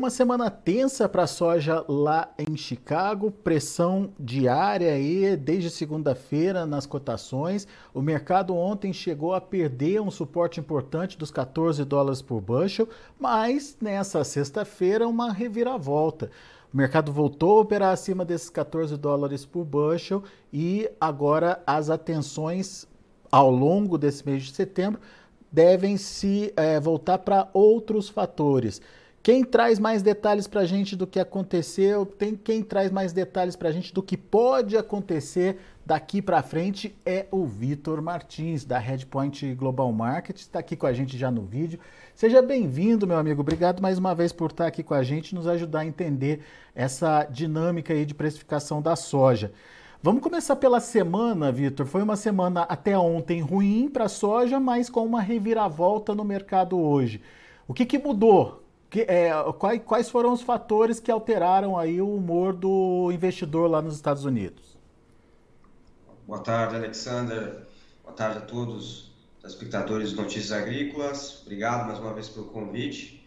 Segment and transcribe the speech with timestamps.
[0.00, 6.86] Uma semana tensa para a soja lá em Chicago, pressão diária aí desde segunda-feira nas
[6.86, 7.68] cotações.
[7.92, 13.76] O mercado ontem chegou a perder um suporte importante dos 14 dólares por bushel, mas
[13.78, 16.30] nessa sexta-feira uma reviravolta.
[16.72, 22.88] O mercado voltou a operar acima desses 14 dólares por bushel e agora as atenções
[23.30, 24.98] ao longo desse mês de setembro
[25.52, 28.80] devem se é, voltar para outros fatores.
[29.22, 33.54] Quem traz mais detalhes para a gente do que aconteceu, tem quem traz mais detalhes
[33.54, 38.78] para a gente do que pode acontecer daqui para frente é o Vitor Martins, da
[38.78, 41.78] Redpoint Global Market, está aqui com a gente já no vídeo.
[42.14, 43.42] Seja bem-vindo, meu amigo.
[43.42, 46.40] Obrigado mais uma vez por estar aqui com a gente nos ajudar a entender
[46.74, 49.52] essa dinâmica aí de precificação da soja.
[50.02, 51.84] Vamos começar pela semana, Vitor.
[51.84, 56.78] Foi uma semana até ontem ruim para a soja, mas com uma reviravolta no mercado
[56.80, 57.20] hoje.
[57.68, 58.60] O que, que mudou
[58.90, 63.80] que, é, quais, quais foram os fatores que alteraram aí o humor do investidor lá
[63.80, 64.76] nos Estados Unidos?
[66.26, 67.66] Boa tarde, Alexander.
[68.02, 71.42] Boa tarde a todos os espectadores de Notícias Agrícolas.
[71.42, 73.24] Obrigado mais uma vez pelo convite.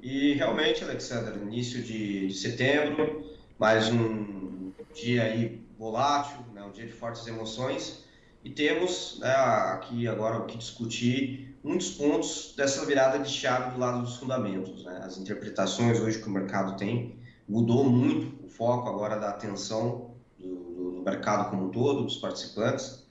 [0.00, 6.92] E realmente, Alexander, início de setembro, mais um dia aí volátil, né, um dia de
[6.92, 8.04] fortes emoções.
[8.44, 13.78] E temos né, aqui agora o que discutir muitos pontos dessa virada de chave do
[13.78, 14.84] lado dos fundamentos.
[14.84, 15.00] Né?
[15.04, 20.94] As interpretações hoje que o mercado tem mudou muito o foco agora da atenção do,
[20.94, 23.06] do mercado como um todo, dos participantes,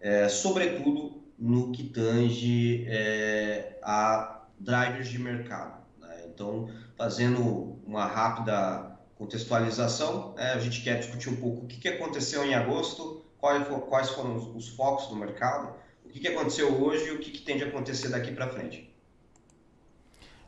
[0.00, 5.82] é, sobretudo no que tange é, a drivers de mercado.
[6.00, 6.24] Né?
[6.26, 12.44] Então, fazendo uma rápida contextualização, é, a gente quer discutir um pouco o que, aconteceu
[12.44, 15.74] em agosto, quais, quais foram os focos do mercado,
[16.12, 18.86] o que, que aconteceu hoje e o que, que tem de acontecer daqui para frente.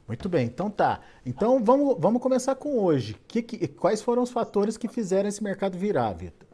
[0.06, 1.00] Muito bem, então tá.
[1.24, 3.16] Então vamos, vamos começar com hoje.
[3.26, 6.46] Que, que, quais foram os fatores que fizeram esse mercado virar, Vitor?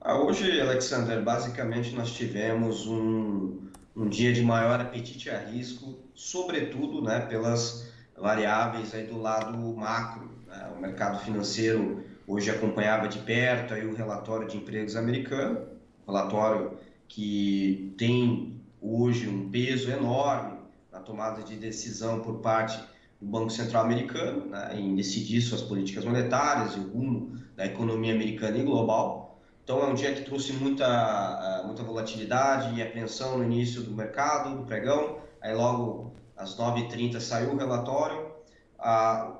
[0.00, 7.02] Ah, hoje, Alexander, basicamente nós tivemos um, um dia de maior apetite a risco, sobretudo
[7.02, 10.30] né, pelas variáveis aí do lado macro.
[10.46, 10.72] Né?
[10.74, 15.60] O mercado financeiro hoje acompanhava de perto aí o relatório de empregos americano,
[16.06, 16.78] relatório
[17.08, 20.58] que tem hoje um peso enorme
[20.92, 22.78] na tomada de decisão por parte
[23.20, 28.14] do Banco Central americano, né, em decidir suas políticas monetárias e o rumo da economia
[28.14, 29.40] americana e global.
[29.64, 34.58] Então é um dia que trouxe muita, muita volatilidade e apreensão no início do mercado,
[34.58, 35.20] do pregão.
[35.40, 38.34] Aí logo às 9h30 saiu o relatório.
[38.78, 39.32] A,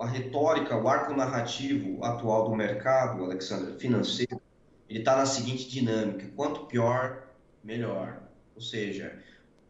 [0.00, 4.38] a retórica, o arco narrativo atual do mercado, Alexandre, financeiro,
[4.90, 7.28] ele está na seguinte dinâmica: quanto pior,
[7.62, 8.20] melhor.
[8.56, 9.16] Ou seja,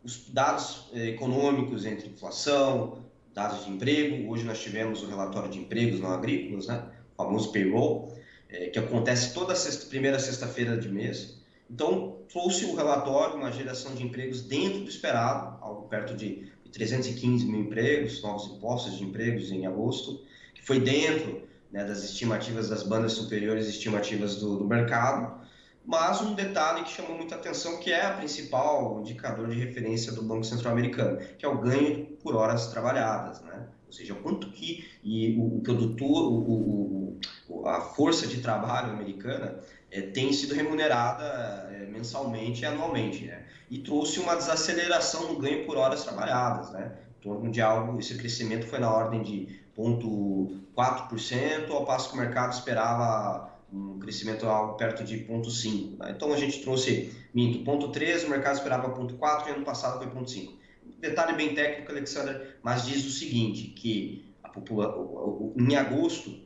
[0.02, 3.04] os dados eh, econômicos entre inflação,
[3.34, 4.32] dados de emprego.
[4.32, 6.82] Hoje nós tivemos o relatório de empregos não agrícolas, né?
[7.12, 8.16] o famoso payroll,
[8.48, 11.38] eh, que acontece toda sexta, primeira sexta-feira de mês.
[11.70, 17.44] Então, trouxe o relatório uma geração de empregos dentro do esperado, algo perto de 315
[17.46, 22.82] mil empregos, novos impostos de empregos em agosto, que foi dentro né, das estimativas das
[22.82, 25.40] bandas superiores estimativas do, do, mercado,
[25.84, 30.22] mas um detalhe que chamou muita atenção, que é a principal indicador de referência do
[30.22, 33.66] Banco Central Americano, que é o ganho por horas trabalhadas, né?
[33.86, 37.18] ou seja, quanto que e o, o produtor, o,
[37.48, 39.58] o, a força de trabalho americana
[39.90, 41.24] é, tem sido remunerada
[41.72, 43.44] é, mensalmente e anualmente, né?
[43.68, 46.92] e trouxe uma desaceleração no ganho por horas trabalhadas, né?
[47.18, 52.18] em torno de algo, esse crescimento foi na ordem de 0,4%, ao passo que o
[52.18, 55.98] mercado esperava um crescimento algo perto de 0,5%.
[55.98, 56.12] Né?
[56.16, 60.60] Então a gente trouxe, minto, 0,3%, o mercado esperava 0,4% e ano passado foi 0,5%.
[60.98, 66.40] Detalhe bem técnico, Alexander, mas diz o seguinte, que a população, em agosto,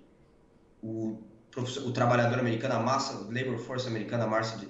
[0.83, 1.19] o,
[1.57, 4.69] o trabalhador americano, a massa, labor force americana, a massa de,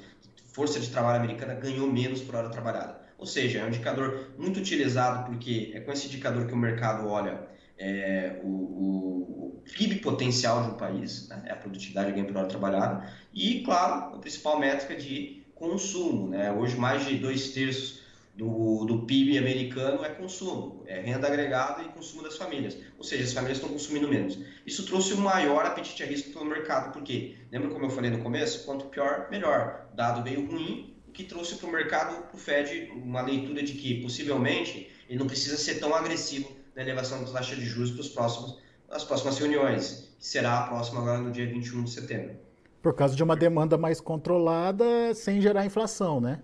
[0.53, 3.03] força de trabalho americana ganhou menos por hora trabalhada.
[3.19, 7.09] Ou seja, é um indicador muito utilizado porque é com esse indicador que o mercado
[7.09, 11.43] olha é, o, o, PIB potencial de um país, né?
[11.47, 16.29] é a produtividade ganho por hora trabalhada, e, claro, a principal métrica de consumo.
[16.29, 16.53] Né?
[16.53, 18.03] Hoje, mais de dois terços
[18.35, 22.77] do, do PIB americano é consumo, é renda agregada e consumo das famílias.
[22.99, 24.39] Ou seja, as famílias estão consumindo menos.
[24.67, 28.19] Isso trouxe um maior apetite a risco pelo mercado, porque, lembra como eu falei no
[28.19, 28.65] começo?
[28.65, 29.89] Quanto pior, melhor.
[29.93, 33.63] O dado veio ruim, o que trouxe para o mercado, para o Fed, uma leitura
[33.63, 37.91] de que, possivelmente, ele não precisa ser tão agressivo na elevação da taxa de juros
[37.93, 38.59] para os próximos,
[38.91, 42.37] as próximas reuniões, que será a próxima agora no dia 21 de setembro.
[42.83, 46.43] Por causa de uma demanda mais controlada, sem gerar inflação, né?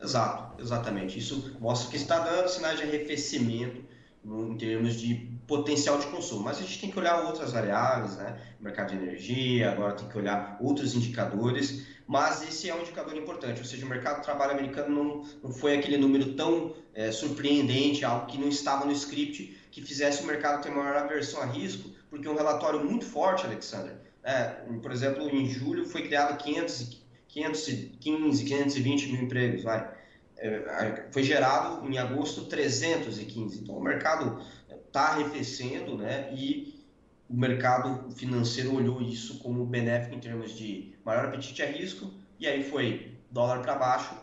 [0.00, 1.18] Exato, exatamente.
[1.18, 3.82] Isso mostra que está dando sinais de arrefecimento
[4.24, 5.14] em termos de
[5.46, 6.42] potencial de consumo.
[6.42, 8.40] Mas a gente tem que olhar outras variáveis, né?
[8.60, 13.60] Mercado de energia, agora tem que olhar outros indicadores, mas esse é um indicador importante,
[13.60, 18.04] ou seja, o mercado de trabalho americano não, não foi aquele número tão é, surpreendente,
[18.04, 21.90] algo que não estava no script, que fizesse o mercado ter maior aversão a risco,
[22.08, 24.44] porque um relatório muito forte, Alexander, é,
[24.82, 29.97] por exemplo, em julho foi criado 500, 515, 520 mil empregos, vai.
[30.38, 33.60] É, foi gerado em agosto 315.
[33.60, 34.40] Então o mercado
[34.86, 36.32] está arrefecendo, né?
[36.32, 36.78] E
[37.28, 42.46] o mercado financeiro olhou isso como benéfico em termos de maior apetite a risco, e
[42.46, 44.14] aí foi dólar para baixo,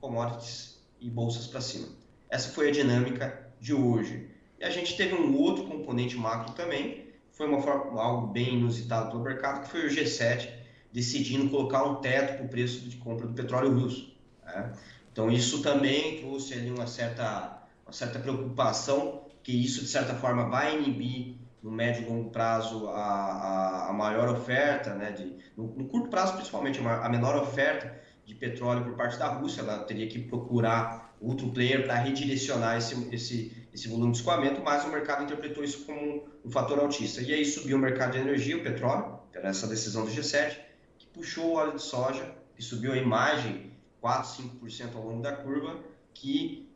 [0.00, 1.88] commodities e bolsas para cima.
[2.30, 4.30] Essa foi a dinâmica de hoje.
[4.58, 9.10] E a gente teve um outro componente macro também, foi uma forma, algo bem inusitado
[9.10, 10.48] pelo mercado, que foi o G7
[10.92, 14.11] decidindo colocar um teto para o preço de compra do petróleo russo.
[14.54, 14.72] Né?
[15.12, 20.48] Então isso também trouxe ali uma certa, uma certa preocupação que isso de certa forma
[20.48, 25.68] vai inibir no médio e longo prazo a, a, a maior oferta, né, de, no,
[25.76, 30.08] no, curto prazo principalmente a menor oferta de petróleo por parte da Rússia, ela teria
[30.08, 35.22] que procurar outro player para redirecionar esse, esse, esse volume de escoamento, mas o mercado
[35.22, 37.20] interpretou isso como um fator altista.
[37.20, 40.56] E aí subiu o mercado de energia, o petróleo, pela essa decisão do G7,
[40.98, 43.71] que puxou o óleo de soja, que subiu a imagem
[44.02, 45.78] 4, 5% ao longo da curva,
[46.12, 46.68] que,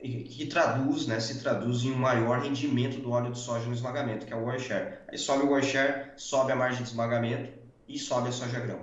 [0.00, 4.24] que traduz, né, se traduz em um maior rendimento do óleo de soja no esmagamento,
[4.24, 4.98] que é o oil share.
[5.08, 7.52] Aí sobe o oil share, sobe a margem de esmagamento
[7.88, 8.80] e sobe a soja grão.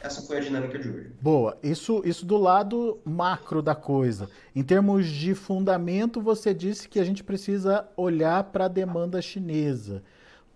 [0.00, 1.12] Essa foi a dinâmica de hoje.
[1.20, 1.58] Boa.
[1.62, 4.28] Isso, isso do lado macro da coisa.
[4.56, 10.02] Em termos de fundamento, você disse que a gente precisa olhar para a demanda chinesa.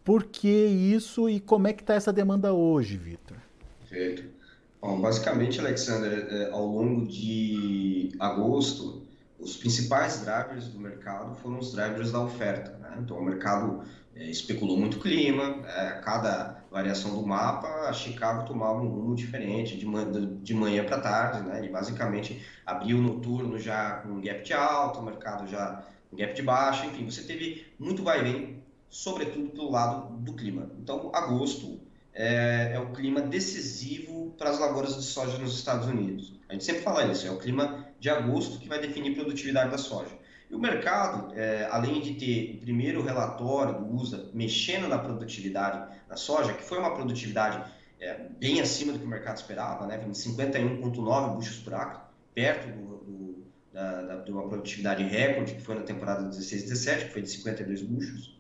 [0.02, 3.36] Por que isso e como é que está essa demanda hoje, Vitor?
[3.80, 4.37] Perfeito.
[4.80, 9.02] Bom, basicamente, Alexander, é, ao longo de agosto,
[9.38, 12.78] os principais drivers do mercado foram os drivers da oferta.
[12.78, 12.98] Né?
[13.00, 13.82] Então, o mercado
[14.14, 19.76] é, especulou muito clima, é, cada variação do mapa, a Chicago tomava um rumo diferente
[19.76, 21.64] de, man de manhã para tarde, né?
[21.64, 26.16] e basicamente abriu o noturno já com um gap de alta, o mercado já com
[26.16, 30.70] gap de baixo, enfim, você teve muito vai vem, sobretudo pelo lado do clima.
[30.78, 31.80] Então, agosto
[32.18, 36.36] é, é o clima decisivo para as lavouras de soja nos Estados Unidos.
[36.48, 39.70] A gente sempre fala isso, é o clima de agosto que vai definir a produtividade
[39.70, 40.10] da soja.
[40.50, 45.94] E o mercado, é, além de ter o primeiro relatório do USA mexendo na produtividade
[46.08, 47.70] da soja, que foi uma produtividade
[48.00, 52.00] é, bem acima do que o mercado esperava, né, 51,9 buchos por acre,
[52.34, 57.12] perto do, do, da, da, de uma produtividade recorde que foi na temporada 16-17, que
[57.12, 58.37] foi de 52 buchos.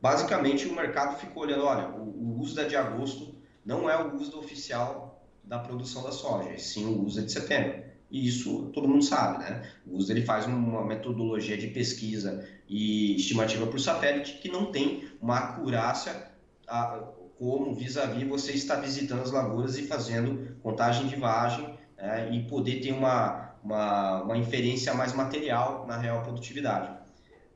[0.00, 3.34] Basicamente, o mercado ficou olhando, olha, o, o USDA de agosto
[3.64, 7.84] não é o USDA oficial da produção da soja, e sim o USDA de setembro.
[8.10, 9.68] E isso todo mundo sabe, né?
[9.86, 15.08] O USDA ele faz uma metodologia de pesquisa e estimativa por satélite que não tem
[15.20, 16.30] uma acurácia
[16.68, 17.02] a,
[17.38, 22.44] como vis-à-vis -vis você está visitando as lavouras e fazendo contagem de vagem é, e
[22.44, 26.96] poder ter uma, uma, uma inferência mais material na real produtividade.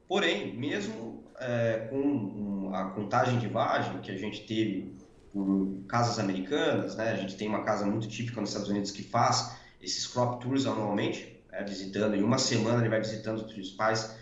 [0.09, 1.10] Porém, mesmo
[1.41, 4.95] é, com a contagem de vagem que a gente teve
[5.33, 7.11] por casas americanas, né?
[7.11, 10.67] A gente tem uma casa muito típica nos Estados Unidos que faz esses crop tours
[10.67, 11.65] anualmente, né?
[11.65, 14.17] visitando em uma semana ele vai visitando os principais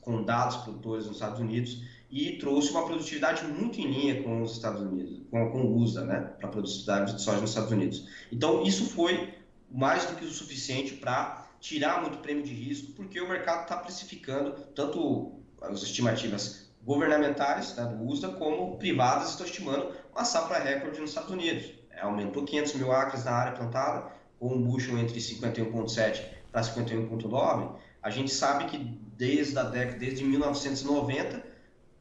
[0.00, 4.80] condados produtores nos Estados Unidos e trouxe uma produtividade muito em linha com os Estados
[4.80, 8.08] Unidos, com, com o USA, né, para a produtividade de soja nos Estados Unidos.
[8.30, 9.34] Então isso foi
[9.68, 13.76] mais do que o suficiente para tirar muito prêmio de risco, porque o mercado está
[13.76, 21.00] precificando tanto as estimativas governamentais né, do USDA, como privadas estão estimando uma safra recorde
[21.00, 21.72] nos Estados Unidos.
[21.90, 24.06] É, aumentou 500 mil acres na área plantada,
[24.38, 27.76] com um bushel entre 51,7 para 51,9.
[28.02, 28.78] A gente sabe que
[29.16, 31.42] desde a década, desde 1990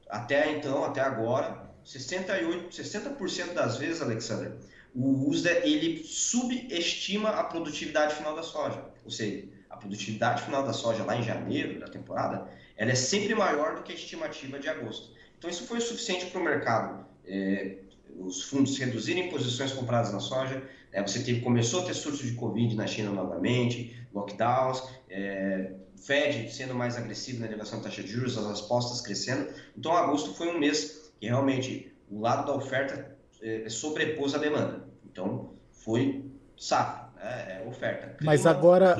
[0.09, 4.53] até então, até agora, 68, 60% das vezes, Alexander,
[4.93, 8.83] o USDA ele subestima a produtividade final da soja.
[9.03, 13.33] Ou seja, a produtividade final da soja lá em janeiro da temporada ela é sempre
[13.33, 15.11] maior do que a estimativa de agosto.
[15.37, 17.77] Então, isso foi o suficiente para o mercado, é,
[18.17, 20.63] os fundos reduzirem posições compradas na soja.
[20.91, 26.53] É, você teve, começou a ter surtos de Covid na China novamente, lockdowns, é, Fed
[26.53, 29.53] sendo mais agressivo na elevação da taxa de juros, as respostas crescendo.
[29.77, 34.87] Então, agosto foi um mês que realmente o lado da oferta é, sobrepôs a demanda.
[35.05, 36.25] Então, foi
[36.57, 38.15] safra é, é oferta.
[38.23, 38.97] mas agora,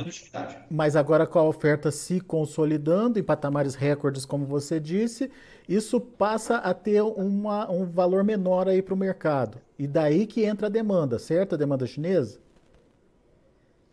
[0.69, 5.31] mas agora com a oferta se consolidando em patamares recordes, como você disse,
[5.69, 9.59] isso passa a ter uma, um valor menor aí para o mercado.
[9.77, 11.55] E daí que entra a demanda, certo?
[11.55, 12.39] A demanda chinesa?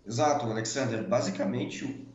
[0.07, 1.07] Exato, Alexander.
[1.07, 2.07] Basicamente,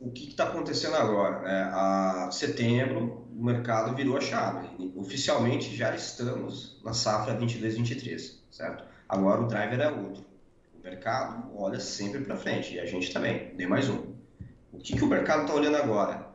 [0.00, 1.40] o que está acontecendo agora?
[1.40, 1.62] Né?
[1.72, 4.68] A setembro, o mercado virou a chave.
[4.96, 8.84] Oficialmente já estamos na safra 22-23, certo?
[9.08, 10.27] Agora o driver é outro.
[10.88, 14.14] Mercado olha sempre para frente e a gente também, nem mais um.
[14.72, 16.28] O que, que o mercado está olhando agora?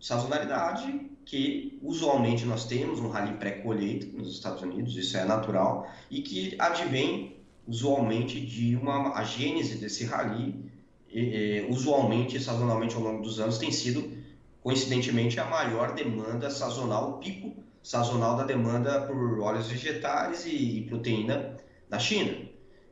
[0.00, 6.22] Sazonalidade, que usualmente nós temos um rally pré-colheita nos Estados Unidos, isso é natural, e
[6.22, 10.72] que advém usualmente de uma a gênese desse rally
[11.10, 14.16] e, e, usualmente, sazonalmente, ao longo dos anos, tem sido,
[14.62, 21.54] coincidentemente, a maior demanda sazonal, o pico sazonal da demanda por óleos vegetais e proteína
[21.90, 22.47] na China.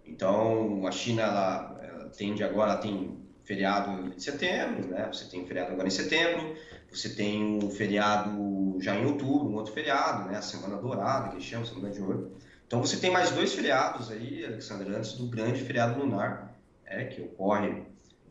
[0.06, 5.08] Então, a China, ela, ela tende agora, tem feriado em setembro, né?
[5.12, 6.54] Você tem feriado agora em setembro,
[6.90, 10.38] você tem o feriado já em outubro, um outro feriado, né?
[10.38, 12.32] A Semana Dourada, que chama, Semana de Ouro.
[12.66, 17.22] Então, você tem mais dois feriados aí, Alexandre, antes do grande feriado lunar, é, que
[17.22, 17.84] ocorre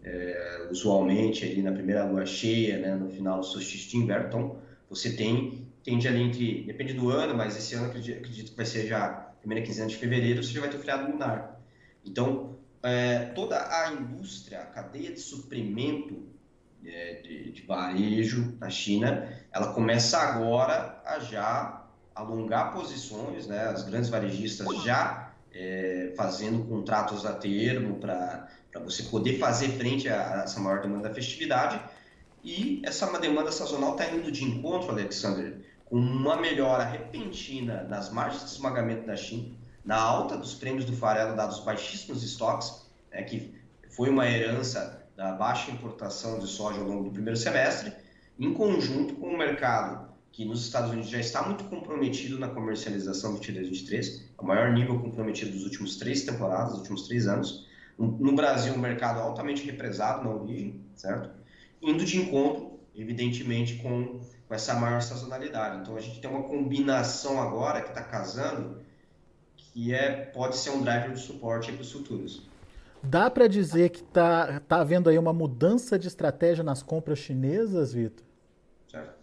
[0.03, 4.27] é, usualmente ali na primeira lua cheia, né, no final do solstício de inverno.
[4.27, 4.57] Então,
[4.89, 8.65] você tem, tende ali entre, depende do ano, mas esse ano acredito, acredito que vai
[8.65, 9.07] ser já
[9.39, 11.54] primeira quinzena de fevereiro, você já vai ter o feriado lunar.
[12.05, 16.23] Então, é, toda a indústria, a cadeia de suprimento
[16.85, 23.65] é, de, de varejo na China, ela começa agora a já alongar posições, né?
[23.65, 28.47] As grandes varejistas já é, fazendo contratos a termo para
[28.83, 31.81] você poder fazer frente a, essa maior demanda da festividade.
[32.43, 38.43] E essa demanda sazonal está indo de encontro, Alexander, com uma melhora repentina nas margens
[38.43, 39.55] de esmagamento da China,
[39.85, 43.53] na alta dos prêmios do farelo dados baixíssimos estoques, né, que
[43.91, 47.93] foi uma herança da baixa importação de soja ao longo do primeiro semestre,
[48.37, 53.39] em conjunto com o mercado que nos Estados Unidos já está muito comprometido na comercialização
[53.39, 57.65] 22-23, é o maior nível comprometido dos últimos três temporadas, dos últimos três anos,
[57.97, 61.29] no Brasil, um mercado altamente represado na origem, certo?
[61.81, 65.79] Indo de encontro, evidentemente, com, com essa maior sazonalidade.
[65.79, 68.81] Então, a gente tem uma combinação agora que está casando,
[69.75, 72.43] que é, pode ser um driver de suporte para os futuros.
[73.03, 77.91] Dá para dizer que está tá havendo aí uma mudança de estratégia nas compras chinesas,
[77.91, 78.25] Vitor?
[78.89, 79.13] Certo.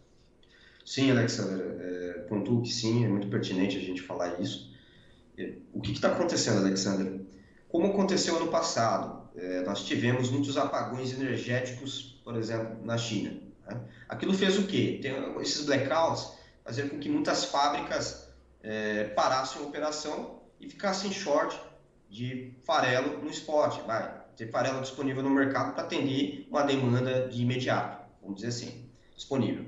[0.84, 4.70] Sim, Alexandre, é, pontuo que sim, é muito pertinente a gente falar isso.
[5.72, 7.26] O que está acontecendo, Alexandre?
[7.66, 13.40] Como aconteceu ano passado, é, nós tivemos muitos apagões energéticos, por exemplo, na China.
[13.66, 13.80] Né?
[14.06, 15.00] Aquilo fez o quê?
[15.00, 18.28] Tem, esses blackouts fazer com que muitas fábricas
[18.62, 21.60] é, parassem a operação e ficassem short
[22.08, 23.82] de farelo no spot.
[23.86, 28.88] Vai ter farelo disponível no mercado para atender uma demanda de imediato, vamos dizer assim,
[29.14, 29.66] disponível.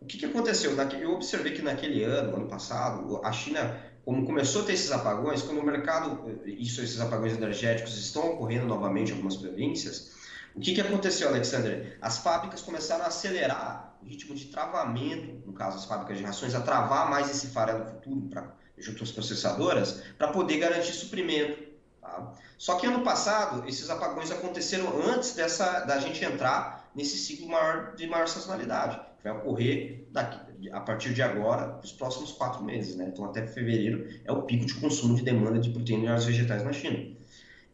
[0.00, 0.72] O que, que aconteceu?
[1.00, 5.42] Eu observei que naquele ano, ano passado, a China como começou a ter esses apagões,
[5.42, 10.12] quando o mercado, isso, esses apagões energéticos estão ocorrendo novamente em algumas províncias,
[10.54, 11.96] o que, que aconteceu, Alexandre?
[12.00, 16.54] As fábricas começaram a acelerar o ritmo de travamento, no caso as fábricas de rações,
[16.54, 21.62] a travar mais esse farelo futuro pra, junto às processadoras, para poder garantir suprimento.
[22.00, 22.32] Tá?
[22.58, 27.94] Só que ano passado, esses apagões aconteceram antes dessa, da gente entrar nesse ciclo maior,
[27.94, 32.96] de maior sazonalidade, que vai ocorrer daqui, a partir de agora, os próximos quatro meses,
[32.96, 33.10] né?
[33.12, 37.16] Então, até fevereiro é o pico de consumo de demanda de proteínas vegetais na China.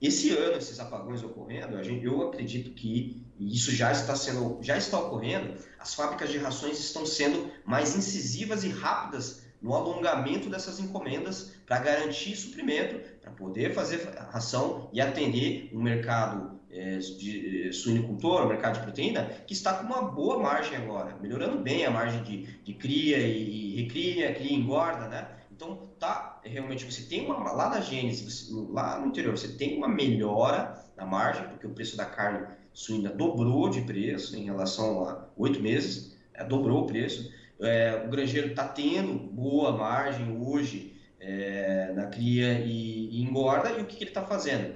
[0.00, 4.98] Esse ano, esses apagões ocorrendo, gente, eu acredito que isso já está sendo, já está
[4.98, 5.54] ocorrendo.
[5.78, 11.80] As fábricas de rações estão sendo mais incisivas e rápidas no alongamento dessas encomendas para
[11.80, 18.74] garantir suprimento, para poder fazer ração e atender um mercado é, de suinicultor, o mercado
[18.74, 22.74] de proteína, que está com uma boa margem agora, melhorando bem a margem de, de
[22.74, 25.28] cria e, e recria, cria e engorda, né?
[25.50, 29.88] Então, tá, realmente, você tem uma, lá na Gênesis, lá no interior, você tem uma
[29.88, 35.26] melhora na margem, porque o preço da carne suína dobrou de preço em relação a
[35.36, 37.34] oito meses, é, dobrou o preço.
[37.60, 43.82] É, o granjeiro está tendo boa margem hoje é, na cria e, e engorda, e
[43.82, 44.74] o que, que ele está fazendo?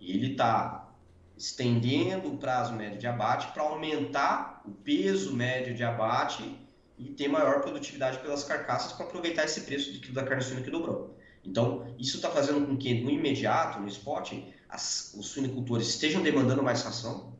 [0.00, 0.88] Ele está
[1.36, 6.58] estendendo o prazo médio de abate para aumentar o peso médio de abate
[6.98, 10.62] e ter maior produtividade pelas carcaças para aproveitar esse preço de quilo da carne suína
[10.62, 11.16] que dobrou.
[11.44, 14.32] Então, isso está fazendo com que no imediato, no spot,
[14.68, 17.32] as, os suinicultores estejam demandando mais ração,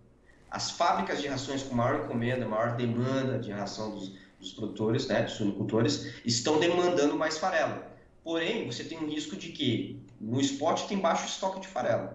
[0.49, 5.23] as fábricas de rações com maior encomenda, maior demanda de ração dos, dos produtores, né,
[5.23, 7.83] dos suinicultores, estão demandando mais farelo.
[8.23, 12.11] Porém, você tem um risco de que no spot tem baixo estoque de farelo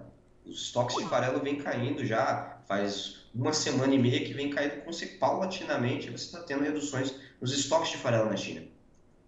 [0.45, 4.83] os estoques de farelo vêm caindo já faz uma semana e meia que vem caindo
[5.19, 6.09] paulatinamente.
[6.09, 8.61] Você está tendo reduções nos estoques de farelo na China.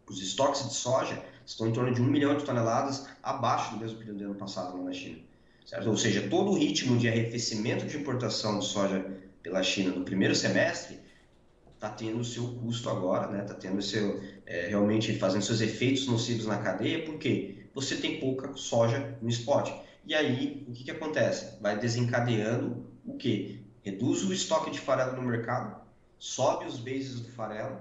[0.07, 3.97] Os estoques de soja estão em torno de um milhão de toneladas abaixo do mesmo
[3.97, 5.19] período do ano passado na China.
[5.65, 5.89] Certo?
[5.89, 9.05] Ou seja, todo o ritmo de arrefecimento de importação de soja
[9.41, 10.99] pela China no primeiro semestre
[11.85, 13.41] está tendo o seu custo agora, né?
[13.43, 18.55] Está tendo seu é, realmente fazendo seus efeitos nocivos na cadeia, porque você tem pouca
[18.55, 19.71] soja no spot.
[20.05, 21.61] E aí o que, que acontece?
[21.61, 23.63] Vai desencadeando o que?
[23.83, 25.79] Reduz o estoque de farelo no mercado,
[26.17, 27.79] sobe os bases do farelo,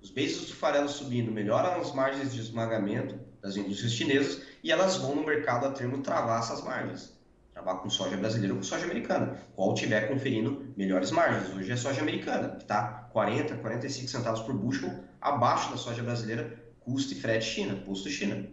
[0.00, 4.96] os bases do farelo subindo melhoram as margens de esmagamento das indústrias chinesas e elas
[4.96, 7.12] vão no mercado a termo travar essas margens
[7.52, 11.54] trabalhar com soja brasileira ou com soja americana, qual tiver conferindo melhores margens.
[11.54, 14.90] Hoje é soja americana, que está 40, 45 centavos por bushel
[15.20, 18.46] abaixo da soja brasileira, custo e frete China, posto China.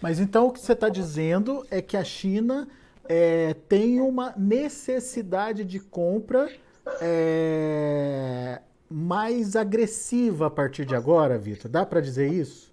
[0.00, 2.68] Mas então o que você está dizendo é que a China
[3.08, 6.50] é, tem uma necessidade de compra
[7.00, 11.70] é, mais agressiva a partir de agora, Vitor?
[11.70, 12.72] Dá para dizer isso?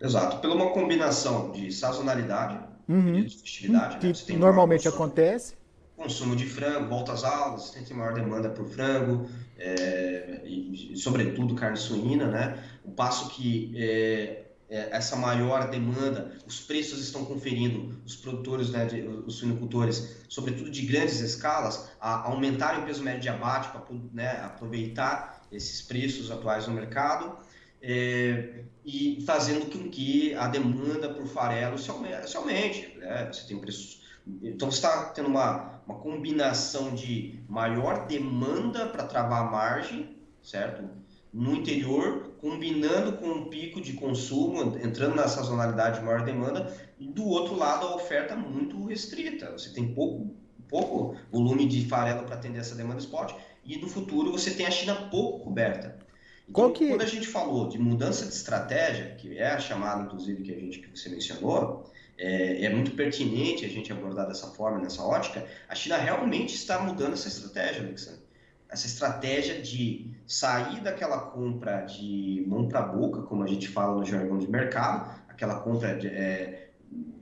[0.00, 2.58] Exato, pela uma combinação de sazonalidade,
[2.88, 3.24] uhum.
[3.24, 3.98] de festividade.
[3.98, 4.38] Que né?
[4.38, 5.54] normalmente consumo, acontece.
[5.96, 11.76] Consumo de frango, volta às aulas, tem maior demanda por frango, é, e, sobretudo carne
[11.76, 12.62] suína, né?
[12.84, 18.86] O passo que é, é, essa maior demanda, os preços estão conferindo os produtores, né,
[18.86, 23.82] de, os suinocultores, sobretudo de grandes escalas, a aumentarem o peso médio de abate para
[24.14, 27.36] né, aproveitar esses preços atuais no mercado
[27.82, 32.30] é, e fazendo com que a demanda por farelo se aumente.
[32.30, 33.30] Se aumente né?
[33.32, 34.00] Você tem preços.
[34.42, 40.88] Então você está tendo uma, uma combinação de maior demanda para travar a margem, certo?
[41.32, 47.06] No interior, combinando com um pico de consumo, entrando na sazonalidade de maior demanda, e
[47.06, 49.50] do outro lado a oferta muito restrita.
[49.52, 50.36] Você tem pouco,
[50.68, 54.70] pouco volume de farelo para atender essa demanda spot, e no futuro você tem a
[54.70, 55.98] China pouco coberta.
[56.48, 56.88] Então, que...
[56.88, 60.58] quando a gente falou de mudança de estratégia, que é a chamada, inclusive, que a
[60.58, 65.46] gente que você mencionou, é, é, muito pertinente a gente abordar dessa forma, nessa ótica,
[65.68, 68.22] a China realmente está mudando essa estratégia, Alexandre.
[68.68, 74.04] Essa estratégia de sair daquela compra de mão para boca, como a gente fala no
[74.04, 76.70] jargão de mercado, aquela compra de, é,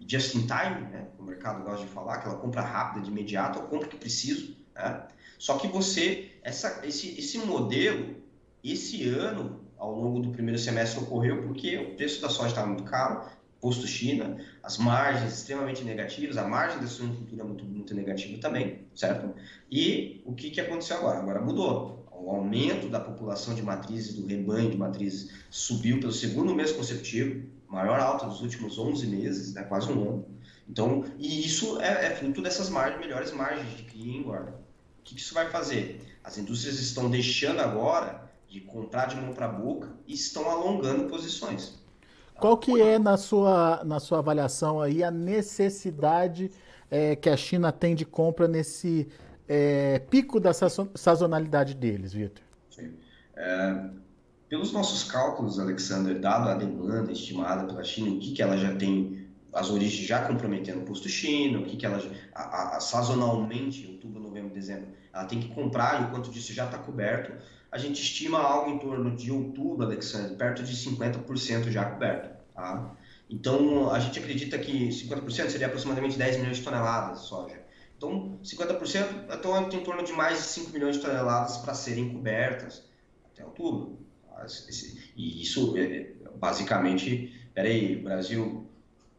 [0.06, 3.62] just in time, né, o mercado gosta de falar, aquela compra rápida, de imediato, a
[3.62, 4.56] compra que preciso.
[4.74, 5.02] Né?
[5.38, 8.16] Só que você, essa, esse, esse modelo,
[8.62, 12.85] esse ano, ao longo do primeiro semestre, ocorreu porque o preço da soja estava muito
[12.85, 13.25] caro,
[13.61, 19.35] posto China, as margens extremamente negativas, a margem da suinocultura muito, muito negativa também, certo?
[19.70, 21.18] E o que, que aconteceu agora?
[21.18, 22.07] Agora mudou.
[22.12, 27.46] O aumento da população de matrizes, do rebanho de matrizes, subiu pelo segundo mês consecutivo,
[27.68, 30.27] maior alta dos últimos 11 meses, né, quase um ano.
[30.68, 34.51] Então, e isso é, é fruto dessas margens, melhores margens de cria e engorda.
[34.51, 36.01] O que, que isso vai fazer?
[36.23, 41.78] As indústrias estão deixando agora de comprar de mão para boca e estão alongando posições.
[42.34, 46.50] Qual que é, na sua, na sua avaliação aí, a necessidade
[46.90, 49.06] é, que a China tem de compra nesse
[49.46, 52.42] é, pico da sazonalidade deles, Vitor?
[53.36, 53.84] É,
[54.48, 58.74] pelos nossos cálculos, Alexander, dado a demanda estimada pela China, o que, que ela já
[58.74, 62.02] tem, as origens já comprometendo o posto China, o que, que ela,
[62.34, 66.52] a, a, a, sazonalmente, outubro, novembro, dezembro, ela tem que comprar e o quanto disso
[66.52, 67.32] já está coberto,
[67.70, 72.30] a gente estima algo em torno de outubro, Alexandre, perto de 50% já coberto.
[72.54, 72.96] Tá?
[73.28, 77.61] Então, a gente acredita que 50% seria aproximadamente 10 milhões de toneladas de soja.
[77.96, 82.83] Então, 50% então, em torno de mais de 5 milhões de toneladas para serem cobertas
[83.33, 83.98] até outubro.
[84.26, 84.44] Tá?
[85.16, 88.66] E isso, é, basicamente, peraí, o Brasil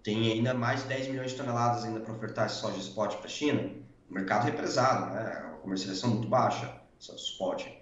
[0.04, 3.30] tem ainda mais de 10 milhões de toneladas ainda para ofertar soja spot para a
[3.30, 3.72] China.
[4.10, 5.22] O mercado represado, né?
[5.22, 7.81] a comercialização muito baixa, spot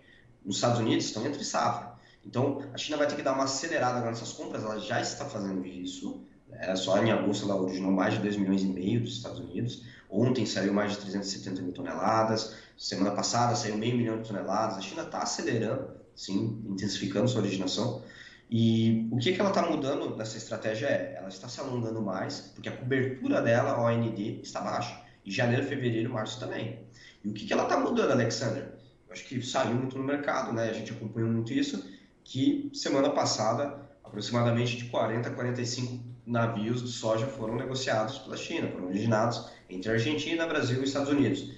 [0.49, 1.93] nos Estados Unidos estão entre safra.
[2.25, 5.63] Então, a China vai ter que dar uma acelerada nessas compras, ela já está fazendo
[5.63, 6.25] isso.
[6.47, 6.75] Né?
[6.75, 9.83] Só em agosto ela originou mais de 2 milhões e meio dos Estados Unidos.
[10.09, 12.55] Ontem saiu mais de 370 mil toneladas.
[12.75, 14.79] Semana passada saiu meio milhão de toneladas.
[14.79, 18.01] A China está acelerando, sim, intensificando sua originação.
[18.49, 22.51] E o que, que ela está mudando nessa estratégia é, ela está se alongando mais,
[22.55, 24.99] porque a cobertura dela, a OND, está baixa.
[25.23, 26.79] E janeiro, fevereiro, março também.
[27.23, 28.78] E o que, que ela está mudando, Alexander?
[29.09, 30.69] Acho que saiu muito no mercado, né?
[30.69, 31.83] A gente acompanhou muito isso,
[32.23, 38.69] que semana passada aproximadamente de 40 a 45 navios de soja foram negociados pela China,
[38.69, 41.51] foram originados entre Argentina, Brasil e Estados Unidos.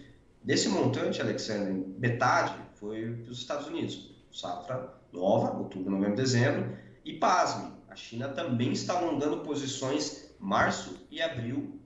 [0.43, 7.13] Desse montante, Alexandre, metade foi para os Estados Unidos, safra nova, outubro, novembro, dezembro, e
[7.13, 11.79] pasme, a China também está alongando posições março e abril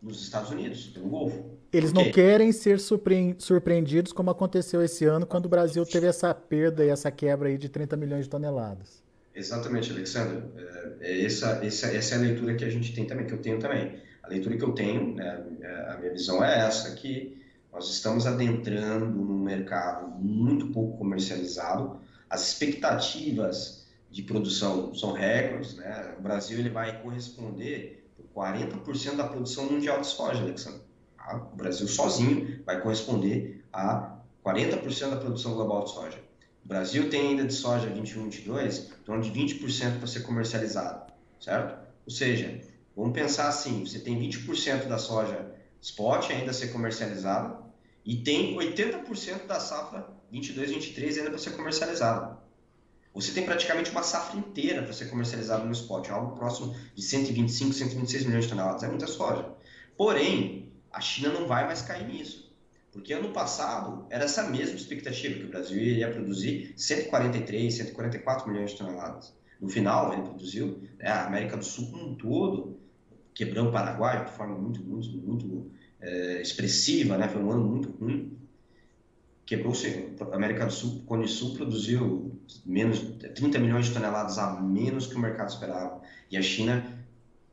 [0.00, 1.57] nos Estados Unidos, pelo Golfo.
[1.72, 6.84] Eles não querem ser surpreendidos como aconteceu esse ano, quando o Brasil teve essa perda
[6.84, 9.02] e essa quebra aí de 30 milhões de toneladas.
[9.34, 10.42] Exatamente, Alexandre.
[10.56, 13.38] É, é essa, essa, essa é a leitura que a gente tem também, que eu
[13.38, 14.00] tenho também.
[14.22, 17.38] A leitura que eu tenho, né, é, a minha visão é essa, que
[17.72, 26.14] nós estamos adentrando num mercado muito pouco comercializado, as expectativas de produção são recordes, né?
[26.18, 30.87] O Brasil ele vai corresponder por 40% da produção mundial de soja, Alexandre.
[31.36, 36.18] O Brasil sozinho vai corresponder a 40% da produção global de soja.
[36.64, 41.12] O Brasil tem ainda de soja 21, 22, em torno de 20% para ser comercializado,
[41.40, 41.78] certo?
[42.04, 42.60] Ou seja,
[42.96, 47.58] vamos pensar assim, você tem 20% da soja spot ainda a ser comercializada
[48.04, 52.38] e tem 80% da safra 22, 23 ainda para ser comercializada.
[53.14, 57.72] Você tem praticamente uma safra inteira para ser comercializada no spot, algo próximo de 125,
[57.72, 58.82] 126 milhões de toneladas.
[58.82, 59.46] É muita soja.
[59.96, 62.52] Porém, a China não vai mais cair nisso.
[62.92, 68.72] Porque ano passado era essa mesma expectativa, que o Brasil iria produzir 143, 144 milhões
[68.72, 69.32] de toneladas.
[69.60, 72.80] No final, ele produziu, né, a América do Sul como um todo,
[73.32, 77.28] quebrou o Paraguai de forma muito, muito, muito é, expressiva, né?
[77.28, 78.36] foi um ano muito ruim.
[79.46, 85.06] Quebrou-se, a América do Sul, Cone Sul produziu menos 30 milhões de toneladas a menos
[85.06, 86.02] que o mercado esperava.
[86.30, 86.84] E a China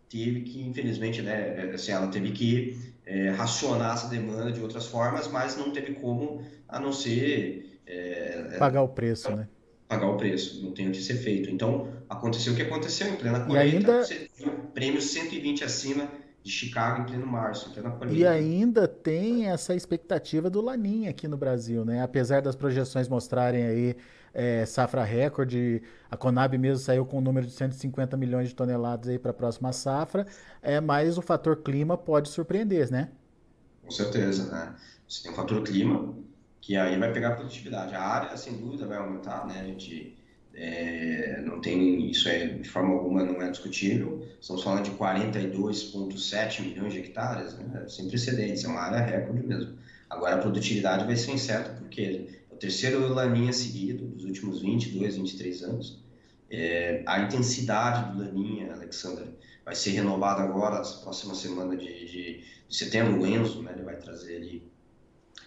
[0.10, 5.28] teve que, infelizmente, né, assim, ela teve que é, racionar essa demanda de outras formas,
[5.28, 7.80] mas não teve como, a não ser...
[7.86, 9.48] É, pagar o preço, né?
[9.88, 11.50] Pagar o preço, não tem o que ser feito.
[11.50, 14.70] Então, aconteceu o que aconteceu em plena colheita, ainda...
[14.74, 16.10] prêmio 120 acima
[16.46, 17.98] de Chicago em pleno março, em plena.
[18.12, 22.04] E ainda tem essa expectativa do Laninha aqui no Brasil, né?
[22.04, 23.98] Apesar das projeções mostrarem aí
[24.32, 29.10] é, safra recorde, a Conab mesmo saiu com um número de 150 milhões de toneladas
[29.10, 30.28] aí para a próxima safra,
[30.62, 33.10] é, mas o fator clima pode surpreender, né?
[33.82, 34.76] Com certeza, né?
[35.08, 36.14] Você tem o fator clima,
[36.62, 37.96] que aí vai pegar a produtividade.
[37.96, 39.62] A área, sem dúvida, vai aumentar, né?
[39.62, 40.16] A gente
[40.56, 44.26] é, não tem, isso é, de forma alguma não é discutível.
[44.40, 47.86] Estamos falando de 42,7 milhões de hectares, né?
[47.88, 49.78] sem precedentes, é uma área recorde mesmo.
[50.10, 55.64] Agora a produtividade vai ser incerta, porque o terceiro laninha seguido dos últimos 22, 23
[55.64, 56.04] anos.
[56.50, 59.26] É, a intensidade do laninha, Alexandre,
[59.66, 63.20] vai ser renovada agora, na próxima semana de, de, de, setembro.
[63.20, 64.64] O Enzo, né, ele vai trazer ali,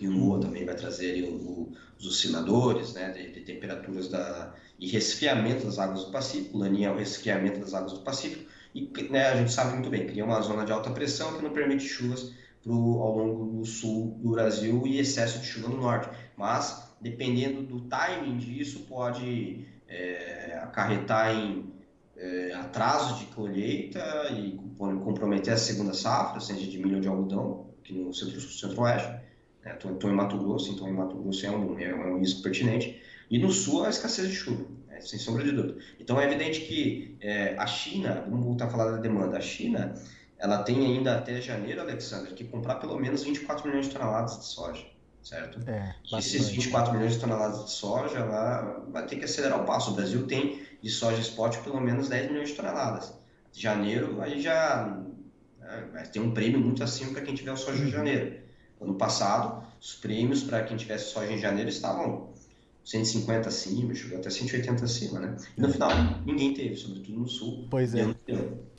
[0.00, 4.08] e o NOAA também vai trazer ali o, o, os osciladores né, de, de, temperaturas
[4.08, 6.58] da, e resfriamento das águas do Pacífico.
[6.58, 8.48] Laninha é o resfriamento das águas do Pacífico.
[8.74, 11.52] E né, a gente sabe muito bem, cria uma zona de alta pressão que não
[11.52, 12.32] permite chuvas
[12.62, 16.08] pro, ao longo do sul do Brasil e excesso de chuva no norte.
[16.36, 21.72] Mas dependendo do timing disso, pode é, acarretar em
[22.16, 27.66] é, atraso de colheita e comprometer a segunda safra, seja de milho ou de algodão,
[27.80, 29.27] aqui no centro-oeste.
[29.64, 29.98] Estou né?
[30.04, 33.00] em Mato Grosso, então em Mato Grosso é um, é um risco pertinente.
[33.30, 35.00] E no sul a escassez de chuva, né?
[35.00, 35.78] sem sombra de dúvida.
[36.00, 39.94] Então é evidente que é, a China, vamos voltar a falar da demanda, a China
[40.38, 44.44] ela tem ainda até janeiro, Alexandre, que comprar pelo menos 24 milhões de toneladas de
[44.44, 44.86] soja
[45.28, 45.60] certo?
[45.68, 49.64] É, e esses 24 milhões de toneladas de soja lá vai ter que acelerar o
[49.64, 49.90] passo.
[49.90, 53.12] O Brasil tem de soja spot pelo menos 10 milhões de toneladas.
[53.52, 54.98] Janeiro aí já
[55.58, 57.90] né, ter um prêmio muito acima para quem tiver o soja em uhum.
[57.90, 58.47] janeiro.
[58.80, 62.28] Ano passado, os prêmios para quem tivesse soja em janeiro estavam
[62.88, 65.36] 150 acima, chegou até 180 acima, né?
[65.56, 65.90] E no final,
[66.24, 67.66] ninguém teve, sobretudo no sul.
[67.68, 68.14] Pois é,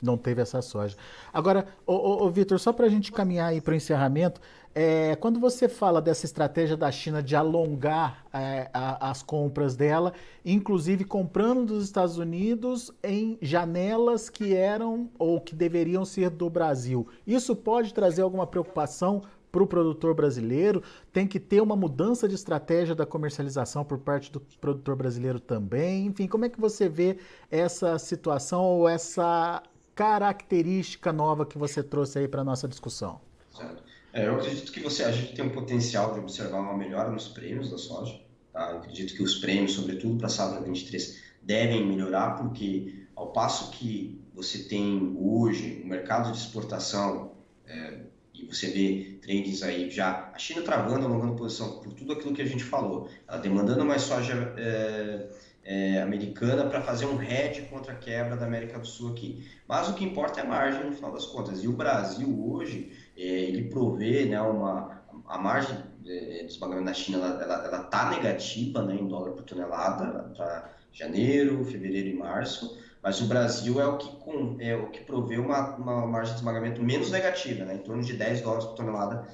[0.02, 0.96] não teve essa soja.
[1.32, 4.40] Agora, ô, ô, ô Vitor, só para a gente caminhar aí para o encerramento,
[4.74, 10.12] é, quando você fala dessa estratégia da China de alongar é, a, as compras dela,
[10.44, 17.06] inclusive comprando dos Estados Unidos em janelas que eram ou que deveriam ser do Brasil,
[17.24, 20.82] isso pode trazer alguma preocupação para o produtor brasileiro,
[21.12, 26.06] tem que ter uma mudança de estratégia da comercialização por parte do produtor brasileiro também.
[26.06, 27.18] Enfim, como é que você vê
[27.50, 29.62] essa situação ou essa
[29.94, 33.20] característica nova que você trouxe aí para a nossa discussão?
[33.54, 33.82] Certo.
[34.12, 37.28] É, eu acredito que você, a gente tem um potencial de observar uma melhora nos
[37.28, 38.20] prêmios da soja.
[38.52, 38.70] Tá?
[38.70, 43.70] Eu acredito que os prêmios, sobretudo para a safra 23, devem melhorar, porque ao passo
[43.70, 47.32] que você tem hoje o mercado de exportação
[47.66, 48.00] é,
[48.42, 52.42] e você vê trends aí já, a China travando, alongando posição por tudo aquilo que
[52.42, 55.28] a gente falou, ela demandando mais soja é,
[55.62, 59.46] é, americana para fazer um hedge contra a quebra da América do Sul aqui.
[59.68, 61.62] Mas o que importa é a margem no final das contas.
[61.62, 65.76] E o Brasil hoje, é, ele provê né, uma, a margem
[66.06, 70.32] é, de pagamento na China, ela, ela, ela tá negativa né, em dólar por tonelada
[70.36, 75.00] para janeiro, fevereiro e março, mas o Brasil é o que, com, é o que
[75.00, 78.74] provê uma, uma margem de esmagamento menos negativa, né, em torno de 10 dólares por
[78.74, 79.26] tonelada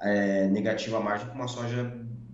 [0.00, 1.92] é, negativa a margem com uma soja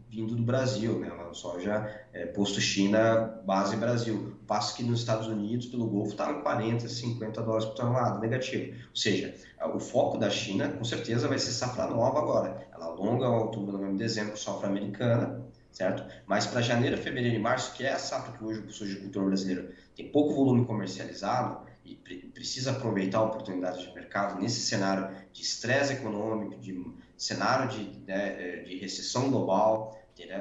[0.08, 1.10] vindo do Brasil, né?
[1.10, 4.34] Uma soja é, posto China, base Brasil.
[4.46, 8.72] Passo que nos Estados Unidos, pelo Golfo, está em 40, 50 dólares por tonelada, negativo.
[8.72, 9.34] Ou seja,
[9.74, 12.66] o foco da China, com certeza, vai ser safra nova agora.
[12.72, 15.44] Ela alonga outubro, novembro, dezembro, safra americana,
[15.76, 16.10] certo?
[16.26, 19.68] Mas para janeiro, fevereiro e março, que é a safra que hoje o sojicultor brasileiro
[19.94, 25.92] tem pouco volume comercializado e precisa aproveitar a oportunidade de mercado nesse cenário de estresse
[25.92, 26.82] econômico, de
[27.18, 30.00] cenário de, né, de recessão global,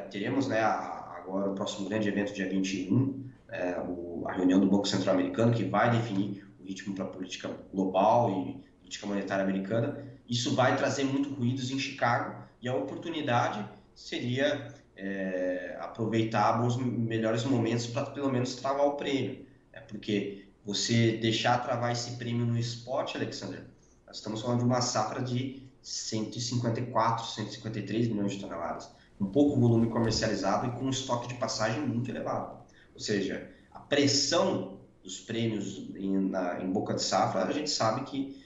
[0.10, 4.88] teremos né, agora o próximo grande evento, dia 21, é, o, a reunião do Banco
[4.88, 10.02] Central Americano, que vai definir o ritmo para a política global e política monetária americana.
[10.30, 17.44] Isso vai trazer muito ruídos em Chicago e a oportunidade seria é, aproveitar os melhores
[17.44, 19.46] momentos para pelo menos travar o prêmio.
[19.74, 19.82] Né?
[19.82, 23.64] Porque você deixar travar esse prêmio no spot, Alexander,
[24.08, 29.88] nós estamos falando de uma safra de 154, 153 milhões de toneladas, um pouco volume
[29.90, 32.58] comercializado e com um estoque de passagem muito elevado.
[32.94, 38.02] Ou seja, a pressão dos prêmios em, na, em boca de safra, a gente sabe
[38.06, 38.44] que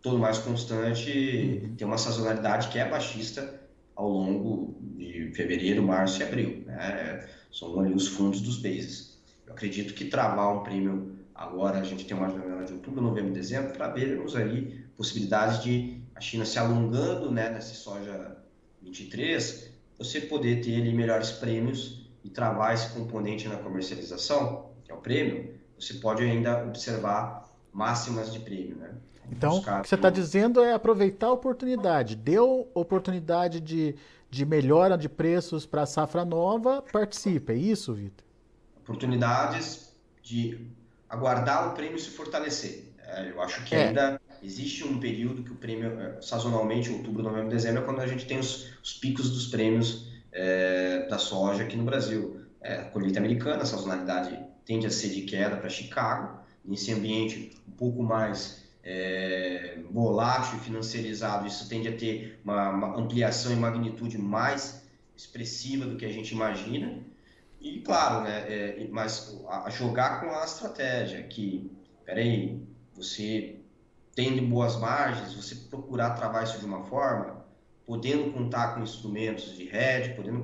[0.00, 1.74] todo mais constante uhum.
[1.74, 3.65] tem uma sazonalidade que é baixista
[3.96, 6.62] ao longo de fevereiro, março e abril.
[6.66, 7.26] Né?
[7.50, 9.18] São ali os fundos dos bases.
[9.46, 13.32] Eu acredito que travar um prêmio agora, a gente tem uma janela de outubro, novembro,
[13.32, 18.36] dezembro, para vermos aí possibilidades de a China se alongando né, nessa soja
[18.82, 24.94] 23, você poder ter ali melhores prêmios e travar esse componente na comercialização, que é
[24.94, 28.94] o prêmio, você pode ainda observar máximas de prêmio, né?
[29.30, 32.14] Então, o que você está dizendo é aproveitar a oportunidade.
[32.16, 33.94] Deu oportunidade de,
[34.30, 37.52] de melhora de preços para a safra nova, participe.
[37.52, 38.24] É isso, Vitor?
[38.82, 40.68] Oportunidades de
[41.08, 42.92] aguardar o prêmio se fortalecer.
[42.98, 43.88] É, eu acho que é.
[43.88, 48.06] ainda existe um período que o prêmio, é, sazonalmente, outubro, novembro, dezembro, é quando a
[48.06, 52.40] gente tem os, os picos dos prêmios é, da soja aqui no Brasil.
[52.60, 57.72] É, colheita americana, a sazonalidade tende a ser de queda para Chicago, nesse ambiente um
[57.72, 64.16] pouco mais é, volátil e financiarizado, isso tende a ter uma, uma, ampliação em magnitude
[64.16, 67.00] mais expressiva do que a gente imagina.
[67.60, 71.68] E claro, né, é, mas a, jogar com a estratégia que,
[72.04, 72.62] peraí,
[72.94, 73.56] você
[74.14, 77.44] tendo boas margens, você procurar travar isso de uma forma,
[77.84, 80.42] podendo contar com instrumentos de hedge, podendo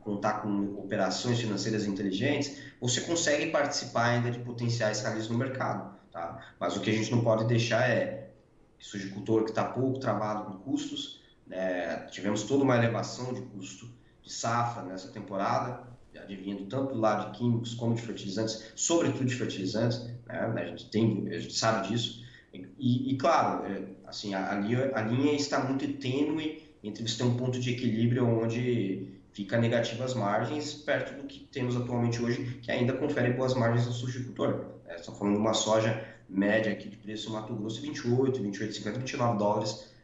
[0.00, 5.93] contar com operações financeiras inteligentes, você consegue participar ainda de potenciais ralis no mercado.
[6.14, 6.54] Tá?
[6.60, 8.30] Mas o que a gente não pode deixar é
[8.78, 12.06] que sojicultor que está pouco travado com custos, né?
[12.06, 13.90] tivemos toda uma elevação de custo
[14.22, 15.82] de safra nessa temporada,
[16.16, 20.52] advindo tanto do lado de químicos como de fertilizantes, sobretudo de fertilizantes, né?
[20.54, 24.92] a gente tem, a gente sabe disso, e, e claro, é, assim, a, a, linha,
[24.94, 30.14] a linha está muito tênue entre você ter um ponto de equilíbrio onde fica negativas
[30.14, 34.73] margens perto do que temos atualmente hoje, que ainda confere boas margens ao sujicultor.
[34.94, 39.38] É, falando de uma soja média aqui de preço Mato Grosso 28, 28, 50, 29
[39.38, 39.94] dólares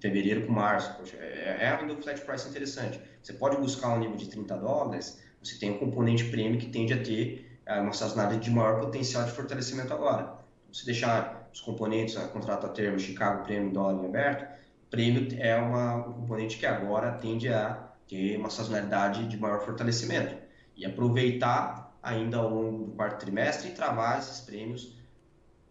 [0.00, 0.94] fevereiro com março.
[0.96, 3.00] Poxa, é, é flat price interessante.
[3.22, 6.92] Você pode buscar um nível de 30 dólares, você tem um componente prêmio que tende
[6.92, 10.34] a ter é, uma sazonalidade de maior potencial de fortalecimento agora.
[10.72, 14.46] Se deixar os componentes, a contrato a termo, Chicago, prêmio, dólar aberto,
[14.90, 20.34] prêmio é uma, um componente que agora tende a ter uma sazonalidade de maior fortalecimento
[20.76, 24.94] e aproveitar ainda ao longo do quarto trimestre e travar esses prêmios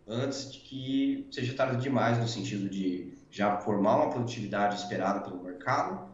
[0.07, 5.41] antes de que seja tarde demais no sentido de já formar uma produtividade esperada pelo
[5.43, 6.09] mercado,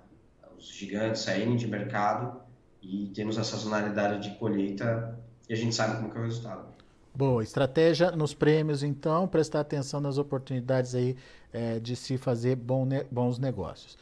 [0.57, 2.39] os gigantes saírem de mercado
[2.81, 5.17] e temos a sazonalidade de colheita
[5.49, 6.67] e a gente sabe como é o resultado.
[7.13, 11.15] Boa, estratégia nos prêmios, então, prestar atenção nas oportunidades aí
[11.51, 13.97] é, de se fazer bom ne bons negócios.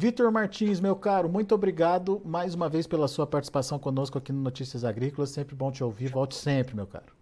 [0.00, 4.40] Vitor Martins, meu caro, muito obrigado mais uma vez pela sua participação conosco aqui no
[4.40, 5.30] Notícias Agrícolas.
[5.30, 6.06] Sempre bom te ouvir.
[6.12, 7.12] Volte sempre, meu caro.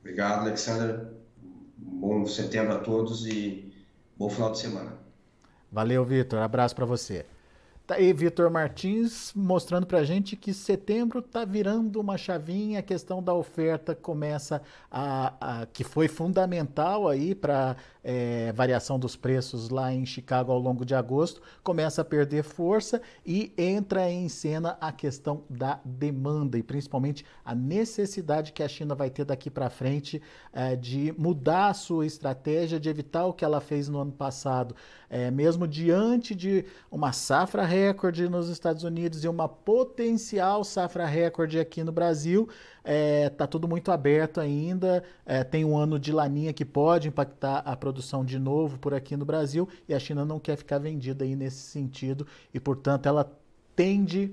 [0.00, 1.06] Obrigado, Alexandre.
[1.78, 3.72] Bom setembro a todos e
[4.18, 4.98] bom final de semana.
[5.72, 6.40] Valeu, Vitor.
[6.40, 7.24] Abraço para você.
[7.86, 12.82] Tá aí Vitor Martins mostrando para a gente que setembro está virando uma chavinha, a
[12.82, 19.68] questão da oferta começa a, a que foi fundamental aí para é, variação dos preços
[19.68, 24.78] lá em Chicago ao longo de agosto, começa a perder força e entra em cena
[24.80, 29.68] a questão da demanda e principalmente a necessidade que a China vai ter daqui para
[29.68, 30.22] frente
[30.54, 34.74] é, de mudar a sua estratégia, de evitar o que ela fez no ano passado,
[35.10, 41.58] é, mesmo diante de uma safra recorde nos Estados Unidos e uma potencial safra recorde
[41.58, 42.48] aqui no Brasil.
[42.84, 45.02] É, tá tudo muito aberto ainda.
[45.26, 49.16] É, tem um ano de laninha que pode impactar a produção de novo por aqui
[49.16, 53.30] no Brasil e a China não quer ficar vendida aí nesse sentido e, portanto, ela
[53.74, 54.32] tende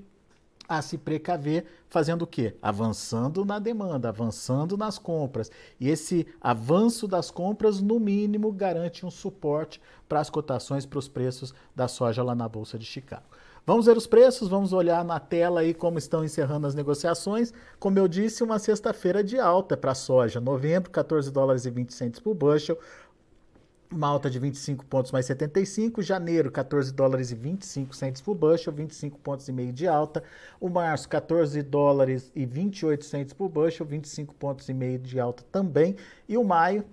[0.78, 2.56] a se precaver, fazendo o quê?
[2.62, 5.50] Avançando na demanda, avançando nas compras.
[5.78, 11.08] E esse avanço das compras, no mínimo, garante um suporte para as cotações, para os
[11.08, 13.24] preços da soja lá na Bolsa de Chicago.
[13.64, 17.52] Vamos ver os preços, vamos olhar na tela aí como estão encerrando as negociações.
[17.78, 20.40] Como eu disse, uma sexta-feira de alta para a soja.
[20.40, 22.76] Novembro, 14 dólares e 20 centos por bushel
[23.92, 28.72] uma alta de 25 pontos mais 75, janeiro 14 dólares e 25 centos por bushel,
[28.72, 30.22] 25 pontos e meio de alta,
[30.58, 35.44] o março 14 dólares e 28 centos por bushel, 25 pontos e meio de alta
[35.52, 35.96] também,
[36.28, 36.84] e o maio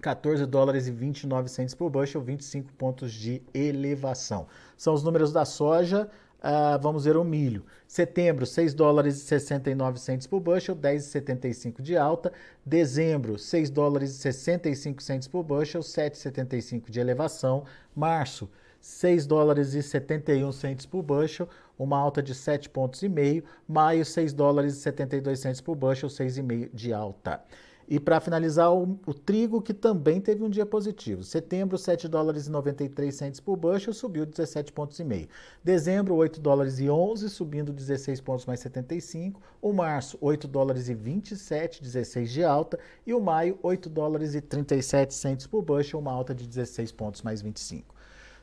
[0.00, 4.46] 14 dólares e 29 centos por bushel, 25 pontos de elevação.
[4.76, 6.10] São os números da soja,
[6.44, 7.64] Uh, vamos ver o milho.
[7.88, 12.30] Setembro, 6 dólares e 69 centos por bushel, 10,75 de alta.
[12.66, 17.64] Dezembro, 6 dólares e 65 centos por bushel, 7,75 de elevação.
[17.96, 23.42] Março, 6 dólares e 71 centos por bushel, uma alta de 7 pontos e meio.
[23.66, 27.42] Maio, 6 dólares e 72 centos por bushel, 6,5 de alta.
[27.86, 31.22] E para finalizar, o, o, trigo, que também teve um dia positivo.
[31.22, 35.28] Setembro, 7 dólares e 93 centes por bushel, subiu 17 pontos e meio.
[35.62, 39.40] Dezembro, 8 dólares e 11, subindo 16 pontos mais 75.
[39.60, 42.78] O março, 8 dólares e 27, 16 de alta.
[43.06, 47.22] E o maio, 8 dólares e 37 centes por bushel, uma alta de 16 pontos
[47.22, 47.93] mais 25.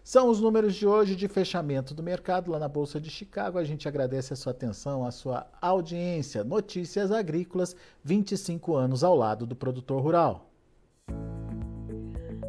[0.04, 3.60] São os números de hoje de fechamento do mercado lá na Bolsa de Chicago.
[3.60, 6.44] A gente agradece a sua atenção, a sua audiência.
[6.44, 10.48] Notícias Agrícolas, 25 anos ao lado do produtor rural.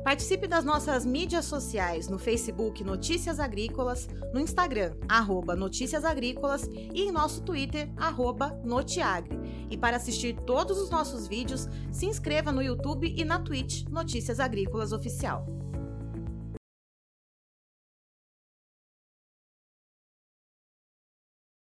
[0.03, 7.03] Participe das nossas mídias sociais no Facebook Notícias Agrícolas, no Instagram, arroba Notícias Agrícolas e
[7.03, 9.38] em nosso Twitter, arroba Notiagre.
[9.71, 14.41] E para assistir todos os nossos vídeos, se inscreva no YouTube e na Twitch Notícias
[14.41, 15.62] Agrícolas Oficial.